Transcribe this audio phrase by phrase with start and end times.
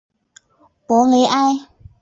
[0.87, 1.67] 博雷埃。